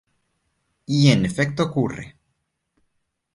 [0.87, 2.15] Y, en efecto, ocurre.